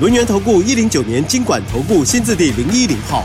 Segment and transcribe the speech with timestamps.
[0.00, 3.24] 轮源投顾一零九年经管投顾新字第零一零号，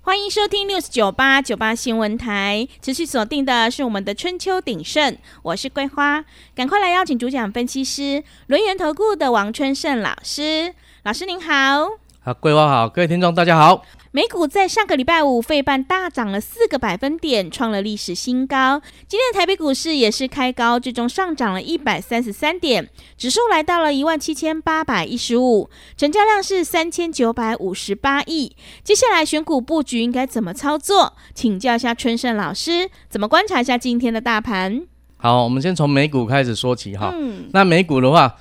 [0.00, 6.24] 欢迎收听六四九八九八新闻台，持续锁定的是我们的春秋鼎盛，我是桂花，
[6.56, 10.74] 赶快来邀请主讲分析师轮源投顾的王春盛老师，
[11.04, 11.90] 老师您好，
[12.24, 13.82] 好，桂花好，各位听众大家好。
[14.12, 18.80] 美股在上个礼拜五，费半大涨了四个百分点，创了历史新高。
[19.08, 28.54] 今天的台北股市也是开高，最终上涨了一百三十三点，指数来到了一万七千八百一十五，成交量是三千九百五十八亿。
[28.84, 31.14] 接下来选股布局应该怎么操作？
[31.34, 34.86] 请教一下春盛老师，怎么观察一下今天的大盘？
[35.16, 37.12] 好，我们先从美股开始说起哈。
[37.12, 38.36] 嗯，那美股的话，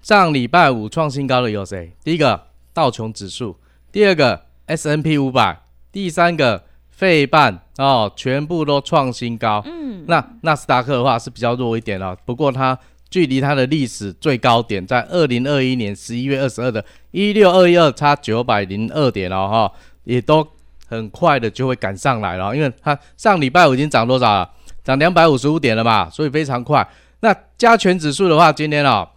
[0.00, 1.92] 上礼拜五创新高的有谁？
[2.02, 3.56] 第一个道琼指数，
[3.92, 4.42] 第二个。
[4.66, 9.60] S N P 五百，第三个费半哦，全部都创新高。
[9.66, 19.72] 嗯，那纳斯达克的话是比较弱一点了，不过它距离它的历史最高点在二零二一年十一月二十二的一六二一二，差九百零二点了哈，
[20.04, 20.46] 也都
[20.86, 24.48] 很快的就会赶上来了，因为它上礼拜五已经涨多少了？
[24.84, 26.88] 涨两百五十五点了嘛，所以非常快。
[27.22, 29.10] 那加权指数的话，今天啊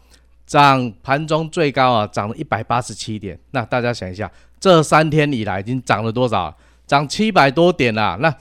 [0.45, 4.29] 涨盘中最高啊涨了一百八十七点，那大家想一下。
[4.59, 6.55] 这三天以来已经涨了多少？
[6.87, 8.17] 涨七百多点了。
[8.21, 8.33] 那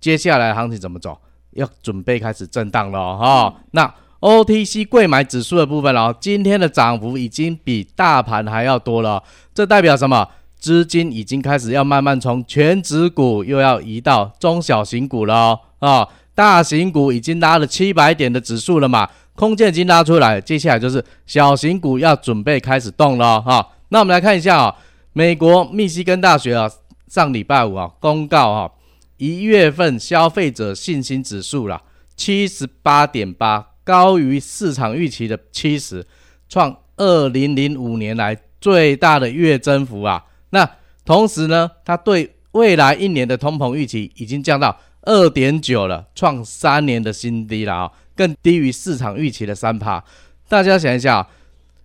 [0.00, 1.16] 接下来行情怎么走？
[1.52, 3.54] 要准备开始震荡了哈。
[3.72, 9.22] 那 OTC 贵买指数的部分哦，今天的涨幅已经比大盘还要多了。
[9.54, 10.28] 这代表什么？
[10.58, 16.08] 资金已经开始要慢慢从全指股又要移到中小型股了啊。
[16.38, 23.70] 大型股已经拉了七百点的指数了嘛，空间已经拉出来，接下来就是小型股要准备开始动了哈。
[23.88, 24.76] 那我们来看一下啊。
[25.12, 26.70] 美国密西根大学啊，
[27.08, 28.72] 上礼拜五啊公告哈，
[29.16, 31.82] 一月份消费者信心指数啦，
[32.14, 36.06] 七十八点八，高于市场预期的七十，
[36.48, 40.24] 创二零零五年来最大的月增幅啊。
[40.50, 40.70] 那
[41.04, 44.78] 同时呢，它对未来一年的通膨预期已经降到
[45.08, 50.04] 二点九了，创三年的新低了啊，更低于市场预期的三趴。
[50.48, 51.26] 大家想一下。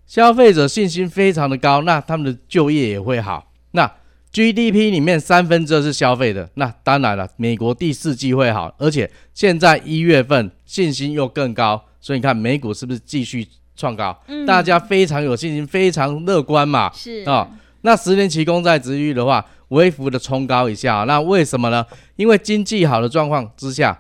[0.06, 3.52] 消费者信心非常的高，那他们的就业也会好。
[3.72, 3.90] 那
[4.32, 14.16] GDP 里面三分之二是消费的，那当然了，美国第四季会好，而且现在一月份信心又更高，所以你看美股是不是继续创高？
[14.28, 16.92] 嗯，大家非常有信心，非常乐观嘛。
[16.94, 17.50] 是啊，
[17.82, 21.86] 那十年期公债殖利率的话，微幅的冲高一下，那为什么呢？
[22.16, 24.00] 因为经济好的状况之下，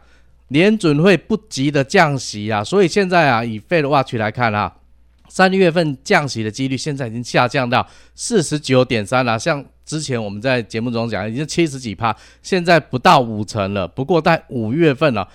[0.49, 4.71] 联准会不急的降息啊，所以现在啊，以 Fed Watch 来看啊。
[5.29, 13.87] 三月份降息的几率现在已经下降到四十九点三了，像之前我们在节目中讲，已经七十几趴，现在不到五成了。
[13.87, 15.27] 不过在五月份了，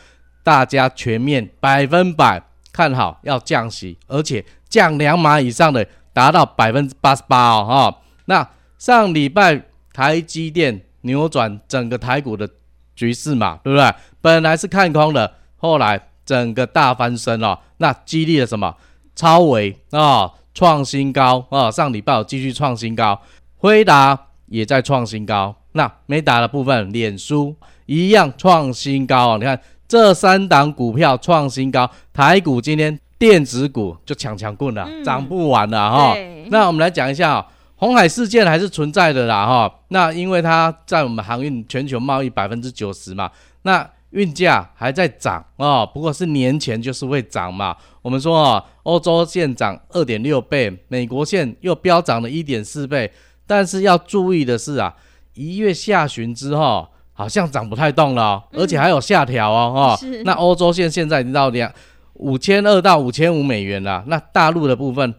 [0.45, 2.41] 大家全面百分百
[2.73, 8.01] 看好要降息，而且降两码以上的达到百分之八十八哦哈。
[8.27, 9.61] 那上礼拜
[9.99, 12.49] 台积电扭转整个台股的
[12.95, 13.93] 局势嘛，对不对？
[14.21, 18.77] 本来是看空的，后来整个大翻身了，那激励了什么？
[19.17, 21.69] 超微啊，创新高啊！
[21.69, 23.21] 上礼拜有继续创新高，
[23.57, 24.17] 辉达
[24.47, 25.53] 也在创新高。
[25.73, 27.57] 那没打的部分，脸书
[27.87, 29.37] 一样创新高啊！
[29.37, 36.17] 你看这三档股票创新高，台股今天电子股就抢抢棍了，涨、嗯、不完了哈。
[36.51, 37.45] 那我们来讲一下，
[37.79, 39.75] 鸿海事件还是存在的啦哈。
[39.89, 43.31] 那因为它在我们航运全球贸易百分之九十嘛，
[43.63, 43.89] 那。
[44.13, 47.77] 运价还在涨啊，不过是年前就是会涨嘛。
[48.01, 53.13] 我们说啊，欧洲线涨二点六倍，美国线又飙涨了一点四倍。
[53.47, 54.95] 但是要注意的是啊，
[55.35, 60.07] 一月下旬之后好像涨不太动了，哦，而且还有下调哦哈。
[60.25, 61.71] 那欧洲线现在已经到两
[62.15, 64.03] 五千二到五千五美元了。
[64.07, 65.15] 那大陆的部分，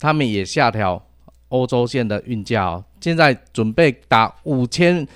[0.00, 1.00] 他们也下调
[1.54, 5.06] 欧洲线的运价哦，现在准备打五千。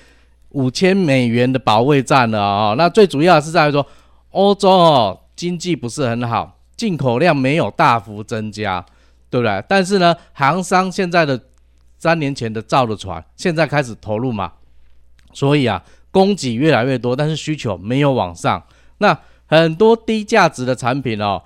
[0.53, 2.73] 五千美元的保卫战了啊！
[2.75, 3.85] 那最主要是在于说，
[4.31, 8.83] 欧洲哦经济不是很好，进口量没有大幅增加，
[9.29, 9.63] 对不对？
[9.69, 11.39] 但是呢，航商现在的
[11.99, 14.53] 三年前的造的船，现在开始投入嘛，
[15.33, 18.63] 所以啊，供给越来越多，但是需求没有往上。
[18.97, 19.15] 那
[19.45, 21.43] 很多低价值的产品哦，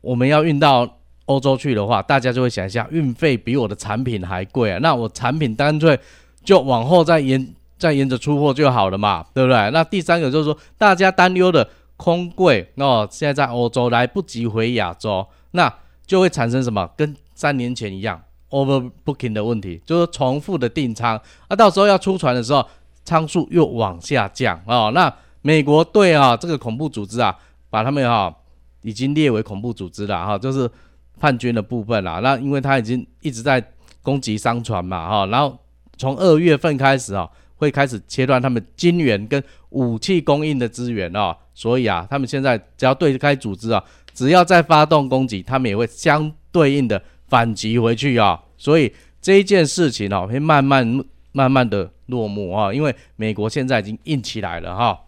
[0.00, 5.98] 我们要运到欧洲去的话，大家就会想一下，运费比我的产品还贵啊，那我产品干脆
[6.44, 9.70] 就往后再延再沿着出货就好了嘛，对不对？
[9.70, 11.66] 那第三个就是说，大家担忧的
[11.96, 15.72] 空柜哦，现在在欧洲来不及回亚洲，那
[16.06, 16.86] 就会产生什么？
[16.96, 21.18] 跟三年前一样，overbooking 的问题，就是重复的订仓，
[21.48, 22.62] 那到时候要出船的时候，
[23.02, 24.92] 仓数又往下降哦。
[24.94, 25.10] 那
[25.40, 27.34] 美国对啊，这个恐怖组织啊，
[27.70, 28.34] 把他们哈、啊、
[28.82, 30.70] 已经列为恐怖组织了哈，就是。
[31.18, 33.62] 叛军的部分啦，那因为他已经一直在
[34.02, 35.58] 攻击商船嘛，哈，然后
[35.96, 43.82] 从二月份开始啊，会开始切断他们金援跟武器供应的资源哦，所以啊，他们现在只要对开组织啊，
[44.12, 51.02] 只要再发动攻击，他们也会相对应的反击回去啊，所以这一件事情哦，会慢慢
[51.32, 55.00] 慢慢的落幕啊，因为美国现在已经硬起来了哈。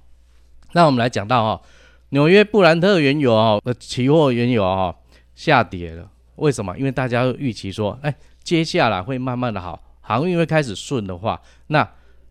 [0.72, 1.62] 那我们来讲到哈，
[2.10, 4.94] 纽约布兰特原油啊，呃，期货原油啊。
[5.36, 6.76] 下跌了，为什么？
[6.76, 8.12] 因为大家预期说，哎，
[8.42, 11.88] 接下来会慢慢的好，航运会开始顺的话，那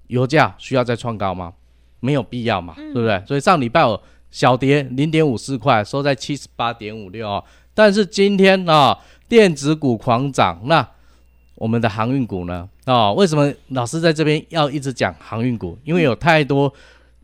[0.07, 1.53] 油价需要再创高吗？
[1.99, 3.23] 没有必要嘛，嗯、对不对？
[3.25, 7.41] 所以上礼拜我小跌零点五四块，收在七十八点五六。
[7.73, 8.97] 但是今天啊、哦，
[9.29, 10.85] 电子股狂涨，那
[11.53, 12.67] 我们的航运股呢？
[12.85, 15.77] 啊、哦，为什么老师在这边要一直讲航运股？
[15.83, 16.73] 因为有太多。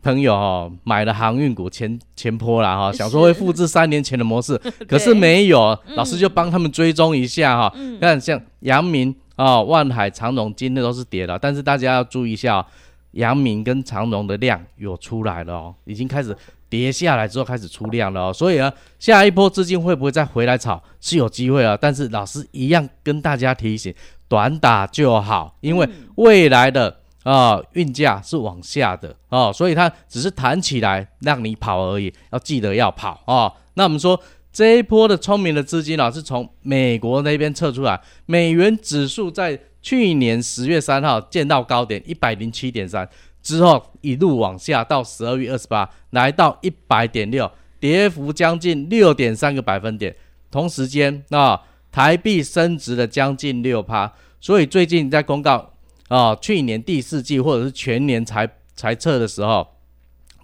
[0.02, 7.72] 朋友哦，买了航运股前前坡了哈，想说会复制三年前的模式， 可是没有，嗯、老师就帮他们追踪一下哈。
[7.76, 12.66] 嗯、看像阳明啊、万海、长荣今天都是跌了，但是大家要注意一下，
[13.12, 16.36] 阳明跟长荣的量有出来了哦，已经开始
[16.68, 23.94] 跌下来之后开始出量了哦，所以呢，下一波资金会不会再回来炒是有机会啊，但是老师一样跟大家提醒，
[24.26, 27.01] 短打就好，因为未来的。
[27.22, 33.52] 啊，运价是往下的哦，所以它只是弹起来让你跑而已，要记得要跑哦。
[33.74, 34.20] 那我们说
[34.52, 43.08] 这一波的聪明的资金啊，是从美国那边撤出来，美元指数在去年十月三号见到高点一百零七点三
[43.40, 50.14] 之后，一路往下到十二月二十八，来到一百点六，跌幅将近六点三个百分点。
[50.50, 51.60] 同时间啊，
[51.90, 55.71] 台币升值了将近六趴，所以最近在公告。
[56.12, 59.66] 哦，去年第四季或者是全年财财测的时候，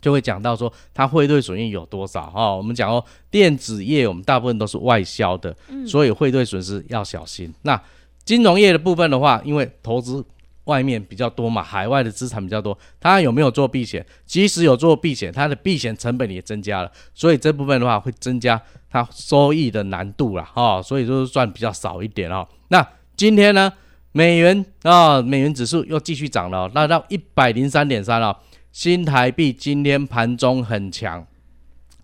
[0.01, 2.57] 就会讲到说它汇兑损益有多少哈、哦。
[2.57, 5.55] 我们讲哦，电子业我们大部分都是外销的，
[5.87, 7.53] 所以汇兑损失要小心。
[7.63, 7.79] 那
[8.25, 10.25] 金融业的部分的话，因为投资
[10.65, 14.05] 外面比较多嘛，海外的资产比较多，它有没有做避险？
[14.25, 18.59] 即使有做避险，它的避险成本也增加了，所以这部分的话会增加
[18.91, 20.83] 它收益的难度了哈、哦。
[20.83, 22.49] 所以就是赚比较少一点哦。
[22.69, 23.71] 那今天呢？
[24.13, 28.37] 美元啊、美元指数又继续涨了，那到一百零三点三了。
[28.71, 31.27] 新台币今天盘中很强，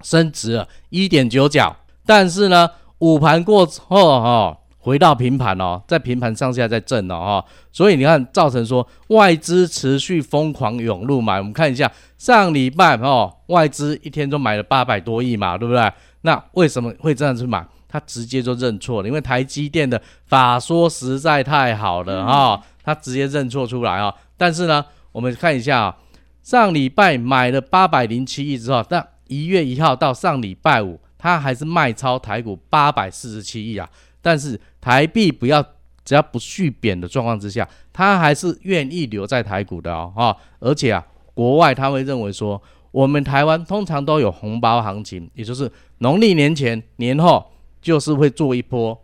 [0.03, 1.77] 升值了一点九角。
[2.05, 2.69] 但是呢，
[2.99, 7.45] 午盘过后哈、哦，回到平盘哦，在平盘上下在震了哈。
[7.71, 11.39] 所以你看，造成说外资持续疯狂涌入买。
[11.39, 15.93] 我们看一下上礼拜哦，外资一天就买了八百多亿嘛，对不对？
[16.23, 17.65] 那为什么会这样子买？
[17.95, 24.15] 他直接就认错了，因为台积电的法说实在太好了哈、哦，他直接认错出来啊、哦。
[24.37, 25.95] 但是呢，我们看一下啊、哦，
[26.43, 33.89] 上礼拜买了八百零七亿之后，那一月一号到上礼拜五，他还是卖超台股八百四十七亿啊。
[34.21, 35.65] 但是台币不要
[36.05, 40.37] 只要不续贬的状况之下，他还是愿意留在台股的哦哈。
[40.59, 47.53] 而且啊，国外他会认为说，我们台湾通常都有红包行情，也就是农历年前年后。
[47.85, 48.99] 就是会做一波，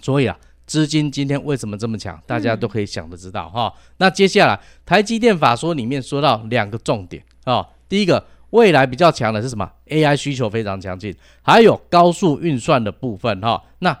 [0.00, 2.18] 所以啊，资金今天为什么这么强？
[2.26, 3.72] 大家都可以想得知道哈、嗯哦。
[3.98, 13.62] 那接下来，台积电法说里面说到两个重点啊、哦，第一个，未来比较强的是什么？AI 需求非常强劲，还有高速运算的部分哈、哦。
[13.80, 13.94] 那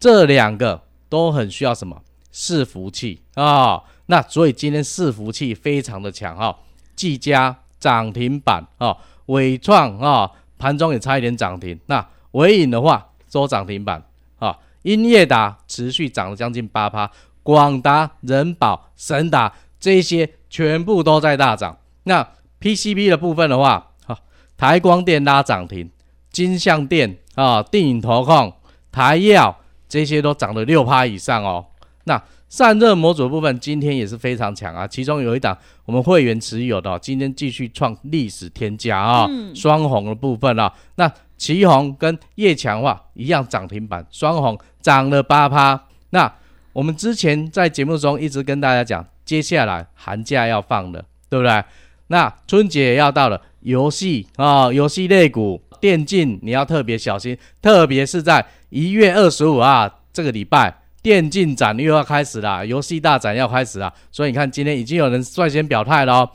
[0.00, 0.80] 这两个
[1.10, 2.02] 都很需要什么？
[2.32, 3.84] 伺服器啊、哦。
[4.06, 6.56] 那所以今天伺服器非常的强哈，
[6.94, 11.78] 技嘉涨停板啊，伟创啊，盘中也差一点涨停。
[11.84, 13.06] 那伟影的话。
[13.36, 14.02] 都涨停板
[14.38, 14.56] 啊！
[14.80, 17.10] 英业达持续涨了将近八趴，
[17.42, 21.76] 广达、人保、神达这些全部都在大涨。
[22.04, 22.26] 那
[22.60, 24.18] PCB 的部分的话，哈，
[24.56, 25.90] 台光电拉涨停，
[26.30, 28.50] 金像电啊、电影投控、
[28.90, 29.54] 台药
[29.86, 31.66] 这些都涨了六趴以上哦。
[32.04, 41.12] 那散热模组的部分今天也是非常强啊，其中有一档我们会员持有的，今天继续创历史天价啊，双红的部分啊，那。
[41.36, 45.84] 奇鋐跟叶强化一样涨停板，双红涨了八趴。
[46.10, 46.32] 那
[46.72, 51.64] 我们之前在节目中一直跟大家讲，接下来寒假要放了，对不对？
[52.08, 66.30] 那春节也要到了，游戏啊，游戏类股、电竞你要特别小心，特别是在一月二十五啊这个礼拜，电竞展又要开始了，游戏大展要开始了，所以你看今天已经有人率先表态了哦，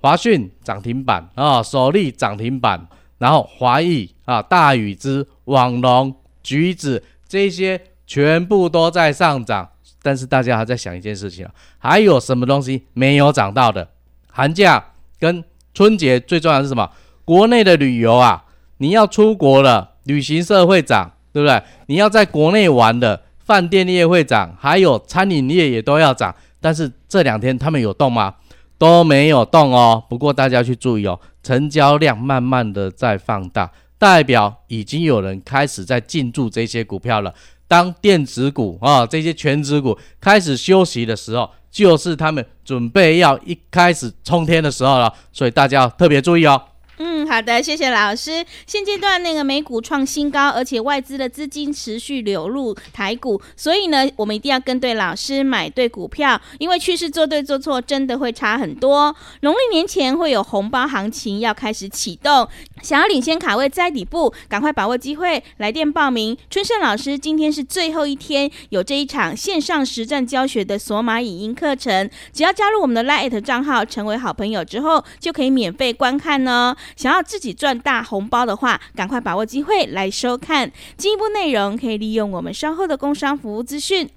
[0.00, 2.86] 华讯涨停板啊，首例涨停板，
[3.18, 9.68] 然后华裔啊、大禹之、网龙、橘子这些全部都在上涨，
[10.02, 13.88] 但是大家还在想一件事情啊，还有什么东西没有涨到的？
[14.30, 15.42] 寒假跟
[15.72, 16.90] 春节最重要的是什么？
[17.24, 18.44] 国内的旅游啊，
[18.78, 21.62] 你要出国了，旅行社会涨，对不对？
[21.86, 26.34] 你要在国内玩的，饭店业会涨，还有餐饮业也都要涨。
[26.60, 28.34] 但是这两天他们有动吗？
[28.78, 30.02] 都没有动哦。
[30.08, 37.34] 不过大家去注意哦，成交量慢慢的在放大，代表已经有人开始在进驻这些股票了。
[37.68, 45.12] 当电子股啊、这些全职股开始休息的时候，就是他们准备要一开始冲天的时候了。
[45.32, 46.62] 所以大家要特别注意哦。
[46.98, 48.42] 嗯，好的，谢谢老师。
[48.66, 59.14] 现阶段那个美股创新高，而且外资的资金持续流入台股，所以呢，我们一定要跟对老师，买对股票，因为趋势做对做错真的会差很多。
[59.40, 62.48] 农历年前会有红包行情要开始启动，
[62.80, 66.34] 想要领先卡位在底部，赶快把握机会，来电报名。
[66.48, 76.74] 春盛老师今天是最后一天，有这一场线上实战教学的索马影音课程，只要加入我们的 LINE@ 账号，成为好朋友之后，就可以免费观看呢。
[76.94, 80.70] 想要自己赚大红包的话，赶快把握机会来收看。
[80.96, 84.08] 进一步内容可以利用我们稍后的工商服务资讯。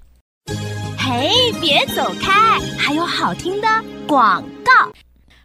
[0.98, 3.66] 嘿，别走开，还有好听的
[4.06, 4.92] 广告。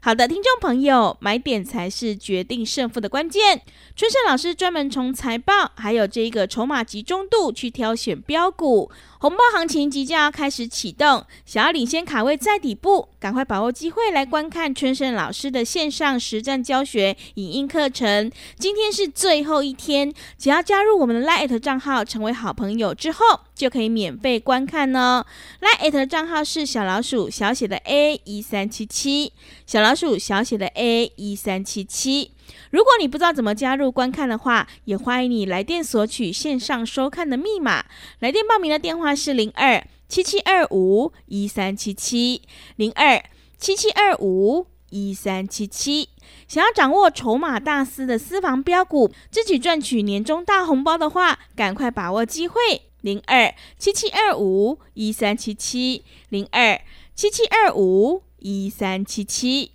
[0.02, 3.64] 好的，听众朋友，买点才是决定胜负的关键。
[3.96, 8.92] 春盛老师专门从财报还有这个筹码集中度去挑选标股。
[9.20, 18.30] 红包行情即将要开始启动，想要领先卡位在底部，赶快把握机会来观看春盛老师的线上实战教学影音课程。
[18.60, 25.26] 今天是最后一天，只要加入我们的 LINE@ 账号，成为好朋友之后，就可以免费观看哦。
[25.62, 29.32] LINE@ 账号是小老鼠小写的 A 一三七七，
[29.66, 32.32] 小老鼠小写的 A 一三七七。
[32.72, 37.86] 如果你不知道怎么加入观看的话，也欢迎你来电索取线上收看的密码。
[38.20, 42.42] 来电报名的电话是零二七七二五一三七七
[42.76, 43.24] 零二
[43.58, 46.10] 七七二五一三七七。
[46.48, 52.56] 想要掌握筹码大师的私房标股，自己赚取年终大红包的话，赶快把握机会。
[53.02, 56.82] 零二七七二五一三七七零二
[57.14, 59.72] 七七二五一三七七。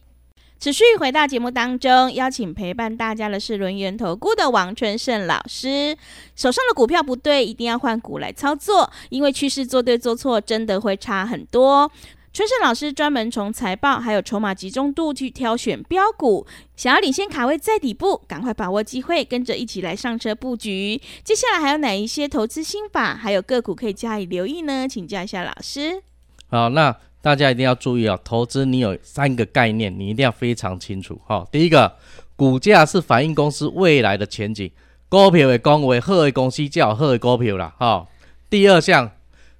[0.61, 5.97] 持续回到节目当中，邀请陪伴大家的是轮源投顾的王春盛老师。
[6.37, 11.90] 手上的股票不对，一定要换股来操作，因为趋势做对做错真的会差很多。
[12.35, 21.00] 春盛老师专门从财报还有筹码集中度去挑选标股，想要领先卡位在底部，赶快把握机会，跟着一起来上车布局。
[21.25, 24.87] 接下来还有哪一些投资心法，还有个股可以加以留意呢？
[24.87, 26.02] 请教一下老师。
[26.50, 26.95] 好，那。
[27.22, 28.18] 大家一定要注意啊！
[28.24, 31.46] 投资你有三个概念，你一定要非常清楚哈。
[31.52, 31.92] 第一个，
[32.34, 34.70] 股价是反映公司未来的前景，
[35.08, 38.06] 股票会讲为好的公司叫好的股票啦哈。
[38.48, 39.10] 第二项，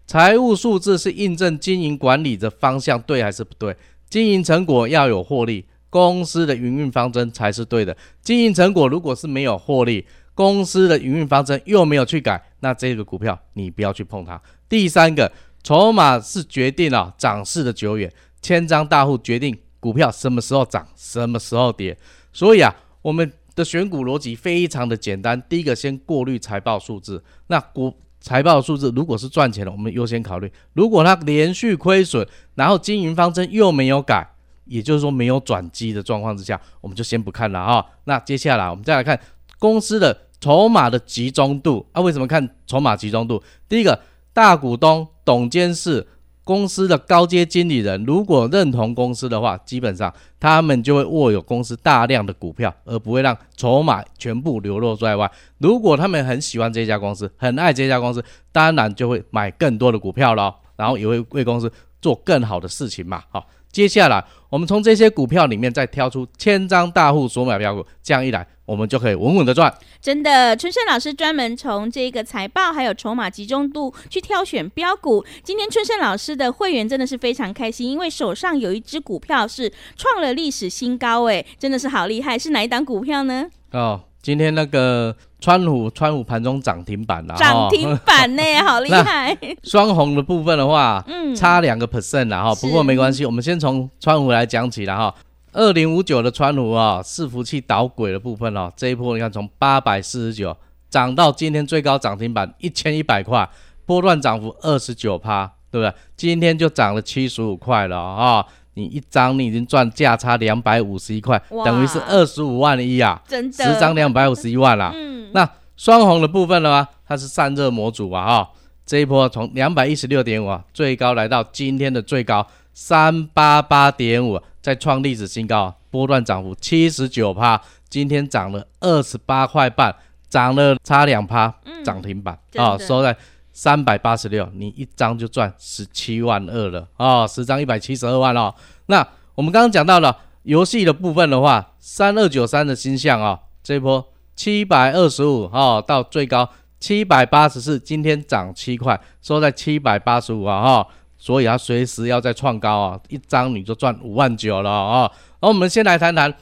[0.07, 3.77] 财务数字是印证经营管理的方向对还是不对？
[4.09, 7.95] 经营成果要有获利，公司的营运方针才是对的。
[8.23, 14.41] 经营成果如果是没有获利，公司的营运方针又没有去改，那这个股票你不要去碰它。
[14.67, 15.31] 第三个。
[15.63, 21.97] 筹码是决定了涨势的久远，千张大户决定股票什么时候涨，什么时候跌。
[22.33, 25.41] 所以啊，我们的选股逻辑非常的简单。
[25.49, 27.23] 第一个，先过滤财报数字。
[27.49, 34.27] 那股财报数字如果是赚钱的，我们优先考虑；如果它连续亏损，然后经营方针又没有改，
[34.65, 37.85] 也就是说没有转机的状况之下，我们就先不看了啊。
[38.05, 39.21] 那接下来我们再来看
[39.59, 42.01] 公司的筹码的集中度啊。
[42.01, 43.43] 为什么看筹码集中度？
[43.69, 44.01] 第一个。
[44.33, 46.07] 大股东、董监事、
[46.45, 55.31] 公司的高阶经理人，如果认同公司的话，基本上他们就会握有公司大量的股票，而不会让筹码全部流落在外。
[55.59, 61.71] 如果他们很喜欢这家公司，很爱这家公司，当然就会买更多的股票咯，然后也会为公司
[62.01, 63.23] 做更好的事情嘛。
[63.31, 68.47] 好，接下来我们从这些股票里面再挑出千张大户所买标股，这样一来。
[68.67, 69.73] 我们就可以稳稳的赚。
[70.01, 75.25] 真的，春盛老师专门从这个财报还有筹码集中度去挑选标股。
[75.43, 82.39] 今天春盛老师的会员真的是非常开心，因为手上有一只股票是创了历史新高，哎，真的是好厉害。
[82.39, 83.47] 是哪一档股票呢？
[83.73, 89.37] 哦，今天那个川湖川湖盘中涨停板了，涨停板呢，哦、 好厉害。
[89.63, 95.15] 双红的部分的话，嗯，差两个 percent 啦哈，不过没关系，我们先从川湖来讲起了哈。
[95.53, 100.57] 二零五九的川湖啊，伺服器导轨的部分哦，这一波你看从八百四十九
[100.89, 103.49] 涨到今天最高涨停板一千一百块，
[103.85, 105.93] 波段涨幅二十九趴，对不对？
[106.17, 108.47] 今天就涨了七十五块了啊、哦！
[108.81, 113.21] 你一张你已经赚价差两百五十一块，等于是二十五万一啊！
[113.29, 114.93] 真的，十张两百五十一万啦。
[114.95, 118.49] 嗯，那双红的部分的话，它是散热模组啊，哈、哦，
[118.87, 124.41] 这一波从两百一十六点五啊，最高来到今天的最高三八八点五。
[124.63, 127.59] 再创历史新高，波段涨幅七十九趴，
[127.89, 129.97] 今天涨了二十八块半，
[130.29, 131.51] 涨了差两趴，
[131.83, 133.17] 涨停板啊、嗯哦，收在
[133.63, 138.55] 三百八十六，你一张就赚十七万二了啊，十张一百七十二万哦。
[138.87, 144.03] 那我们刚刚讲到了游戏的部分的话，三二九三的星象啊，这一波
[144.35, 146.49] 七百二十五啊，到最高
[146.79, 150.87] 七百八十四，今天涨七块，收在七百八十五啊哈。
[151.19, 155.01] 所以它随时要再创高啊，一张你就赚五万九了啊。
[155.39, 156.35] 然后我们先来谈谈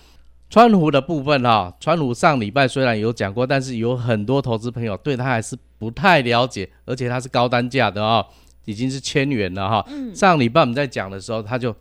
[0.51, 1.73] 川湖的部分哈。
[1.81, 8.25] 川湖上礼拜虽然有讲过，但是有很多投资朋友对它还是不太了解，而且它是高单价的啊，
[8.65, 9.87] 已经是千元了哈。
[10.15, 11.75] 上礼拜我们在讲的时候，它就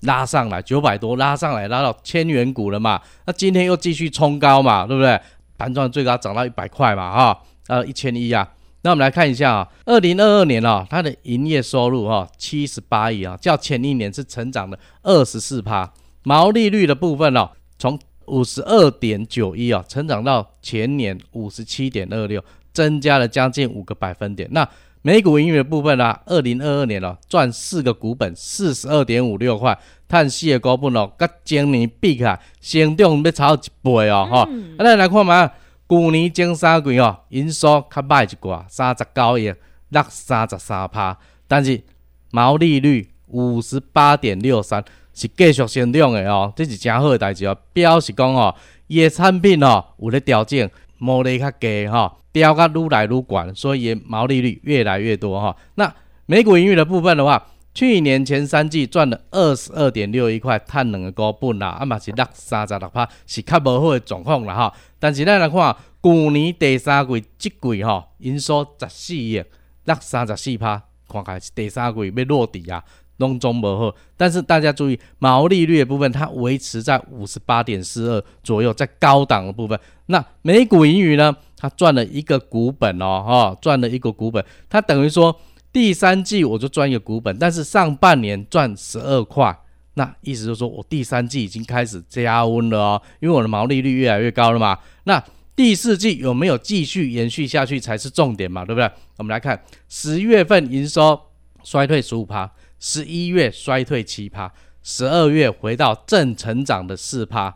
[0.00, 3.00] 拉上来九百多，拉上来拉到千元股了嘛。
[3.26, 5.20] 那今天又继续冲高嘛，对不对？
[5.56, 8.48] 盘中最高涨到一百块嘛，哈，呃，一千一啊。
[8.82, 17.98] 那我们来看一下啊，二零二二年啊，它的营业收入哈七十八亿啊，较前一年是成长了二十四趴，毛利率的部分哦，从
[18.30, 24.48] 五十二点九一啊，成长到前年五十七点二六，增加了将近五个百分点。
[24.52, 24.66] 那
[25.02, 34.48] 每股盈余的部分呢、啊，二零二二年哦，赚四个股本四十二点五六块，碳细的股本哦，跟今年比起来，成长要超一倍哦哈。
[34.78, 35.50] 那、嗯、来看嘛。
[35.90, 39.52] 去年前三季哦，营收较歹一寡，三十九亿，
[39.88, 41.18] 落三十三趴，
[41.48, 41.82] 但是
[42.30, 48.54] 毛利率五十八点六三，是继续成长的哦，这是真好的代志哦，表示讲哦，
[48.86, 55.56] 伊的产品哦有咧调整，毛利较低哈，调甲愈来愈悬，所以毛利率越来越多哈。
[55.74, 55.92] 那
[56.26, 64.74] 每股盈余的部分的话，去年前三季赚了二十二点六一块，碳两个股本啦，啊嘛是落三十六趴，是较无好的状况啦哈。
[64.98, 69.42] 但是咱来看，去年第三季即季哈，营收十四亿，
[69.84, 72.82] 落三十四趴，看起来是第三季要落底啊，
[73.20, 73.94] 拢总无好。
[74.16, 79.78] 但是大家注意，毛利率的部分它维持在五十八点四二左右，在高档的部分。
[80.06, 85.38] 那每股盈余呢，它赚了一个股本哦，哈，赚了一个股本，它等于说。
[85.72, 89.56] 第三季我就赚一个股本，但是上半年赚十二块，
[89.94, 94.76] 那意思就是说我第三季已经开始加温了哦，因为我的毛利率越来越高了嘛。
[95.04, 95.22] 那
[95.54, 98.90] 第四季有没有继续延续下去才是重点嘛，对不对？
[99.18, 101.16] 我们来看十月份营收
[101.62, 107.54] 衰退十五趴，十一月衰退七趴，十二月回到正成长的四趴。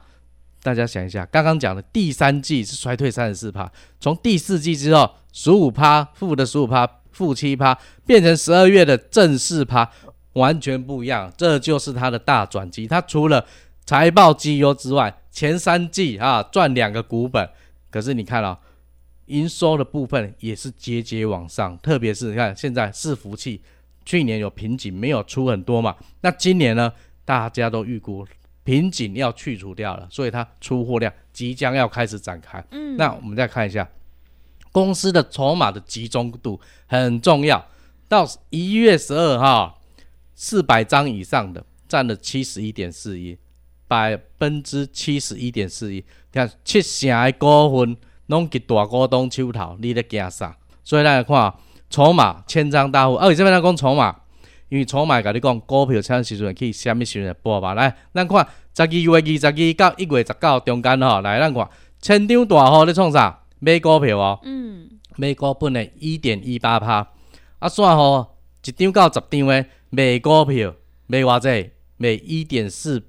[0.63, 6.89] 大家想一下，刚刚讲的第三季是衰退三十四趴，从第四季之后十五趴负的十五趴。
[7.15, 9.89] 负七趴变成十二月的正四趴，
[10.33, 11.33] 完全不一样。
[11.37, 12.89] 这就是它的大转机。
[12.89, 13.47] 它除了
[13.87, 17.49] 财报绩优之外，前三季啊赚两个股本。
[17.89, 18.59] 可是你看啊、
[19.27, 21.79] 营收的部分也是节节往上。
[21.79, 23.63] 特别是你看现在伺服器，
[24.05, 25.97] 去年有瓶颈，没有出很多嘛。
[26.21, 26.93] 那今年呢，
[27.25, 28.27] 大家都预估
[28.63, 32.65] 瓶颈要去除掉了，所以它出货量即将要开始展开。
[32.71, 33.89] 嗯，那我们再看一下。
[34.73, 37.65] 公司的筹码的集中度很重要，
[38.09, 39.81] 到一月十二号，
[40.35, 43.39] 四百张以上的占了七十一点四一，
[43.87, 45.99] 百分之七十一点四一。
[45.99, 50.57] 你看七成的股份拢给大股东手头，你在惊啥？
[50.83, 51.55] 所以来看
[51.95, 54.17] 筹码千张大户，而且这边来讲筹码，
[54.69, 57.75] 因为筹码甲你讲股票抢时阵去什么时阵播吧？
[57.75, 58.45] 来，咱看
[58.77, 63.43] 十二月二十二到一月十九中间吼，来咱看千张大户咧创啥？
[63.61, 67.07] 买股票哦，嗯，买股本的一点一八趴，
[67.61, 70.75] 啊，算吼一张到十张的买股票，
[71.07, 73.01] 买偌济，买一点四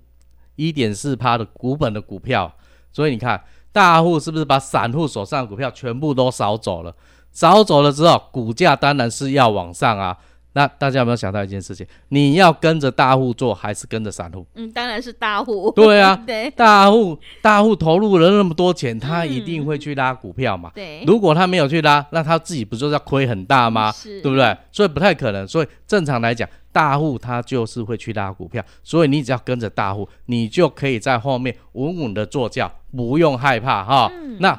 [0.58, 2.54] 一点四趴的股本的股票，
[2.92, 6.96] 所以你看大户是不是把散户手上的股票全部都扫走了？
[7.36, 10.18] 扫走了之后，股价当然是要往上啊。
[10.58, 11.86] 那大家有没有想到一件事情？
[12.08, 14.48] 你要跟着大户做，还是跟着散户？
[14.56, 15.70] 嗯，当然是大户。
[15.76, 20.72] 对啊， 对，大户大户投入了那么多钱，他一定会去拉股票嘛。
[21.06, 23.92] 如果他没有去拉，那他自己不就是要亏很大吗？
[23.92, 24.58] 是，对不对？
[24.72, 25.46] 所以不太可能。
[25.46, 28.64] 所以正常来讲，大户他就是会去拉股票。
[28.82, 34.10] 所以你只要跟着大户，你就可以在后面稳稳的坐轿，不用害怕哈。
[34.14, 34.58] 嗯、那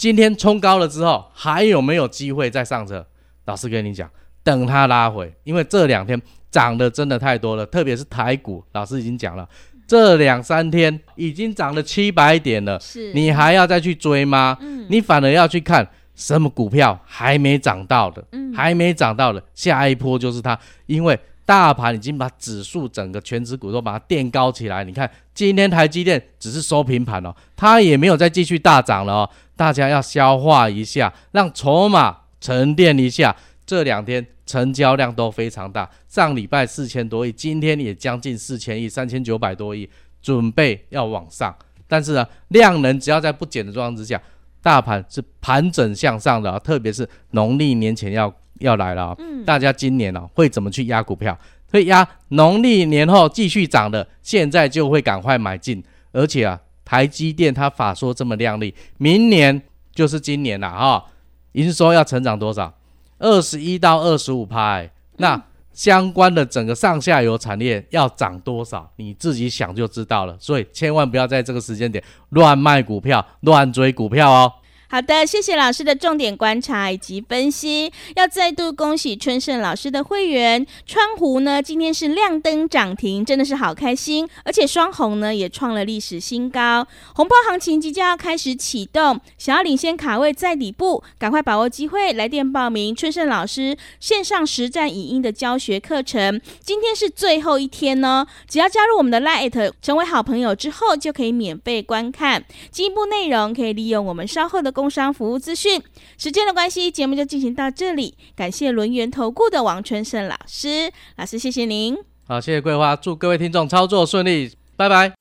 [0.00, 3.06] 今天冲高了之后，还有没有机会再上车？
[3.44, 4.08] 老师跟你讲。
[4.42, 6.18] 等它拉回，因为这两天
[6.50, 9.46] 涨的真的太多了，特别是台股，老师已经讲了，
[9.86, 14.56] 这两三天已经涨了七百点了，是你还要再去追吗？
[14.62, 24.84] 嗯，你反而要去看什么股票还没涨到的，嗯，还没涨到的，下一波就是它，因为大盘已经把指数整个全指股都把它垫高起来。
[24.84, 33.34] 你看今天台积电只是收平盘哦，它也没有再继续大涨了哦，大家要消化一下，让筹码沉淀一下。
[33.66, 39.90] 这两天成交量都非常大，上礼拜四千多亿，今天也将近四千亿，三千九百多亿，
[40.22, 41.52] 准备要往上。
[41.88, 44.22] 但是呢，量能只要在不减的状况之下，
[44.62, 51.36] 大盘是盘整向上的，特别是农历年前要要来了，嗯，大家今年呢会怎么去压股票？
[51.72, 55.82] 会压农历年后继续涨的，现在就会赶快买进。
[56.12, 61.04] 而且啊，台积电它法说这么亮丽，明年就是今年了哈，
[61.52, 62.74] 营收要成长多少？
[63.18, 64.82] 二十一到二十五趴，
[65.18, 65.40] 那
[65.72, 70.36] 相关的整个上下游产业要涨多少，你自己想就知道了。
[70.40, 74.52] 所以千万不要在这个时间点乱卖股票、乱追股票哦。
[74.92, 77.92] 好的，谢谢老师的重点观察以及分析。
[78.16, 84.28] 要再度恭喜春盛老师的会员川湖呢，今天是亮灯涨停，真的是好开心。
[84.44, 96.40] 而且双红呢也创了历史新高，红包行情即将要开始启动，想要领先卡位在底部，赶快把握机会，来电报名春盛老师线上实战影音的教学课程。
[96.58, 104.74] 今天是最后一天呢，只要加入我们的 Lite 成为好朋友之后，就可以免费观看进一步内容，可以利用我们稍后的。
[104.80, 105.82] 工商服务资讯，
[106.16, 108.16] 时间的关系，节目就进行到这里。
[108.34, 111.94] 感谢轮源投顾的王春盛老师，老师谢谢您。
[112.26, 115.12] 好，谢谢桂花，祝各位听众操作顺利，拜拜。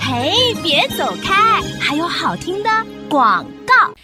[0.00, 2.68] 嘿，别走开，还有好听的
[3.08, 3.94] 广告。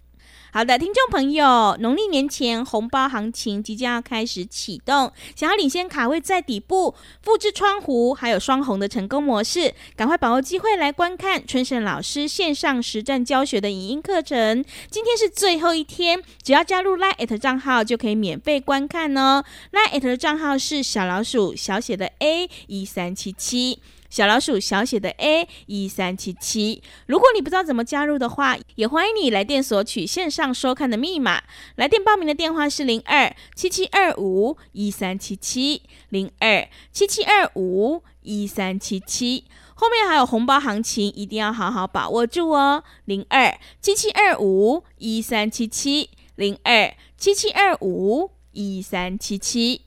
[0.54, 14.62] 好的，听众朋友，农历年前红包行情即将要开始启动，想要领先卡位在底部，复制窗户还有双红的成功模式，赶快把握机会来观看春盛老师线上实战教学的影音课程。
[14.90, 19.42] 今天是最后一天，只要加入 Line@ 账号就可以免费观看哦。
[19.72, 23.78] Line@ 的账号是小老鼠小写的 A 一三七七。
[24.12, 31.42] 小老鼠小写的 A 一三七七，如果你不知道怎么加入的话，也欢迎你来电索取线上收看的密码。
[31.76, 39.46] 来电报名的电话是零二七七二五一三七七零二七七二五一三七七。
[39.76, 42.84] 后面还有红包行情，一定要好好把握住哦。
[43.06, 49.86] 零二七七二五一三七七零二七七二五一三七七。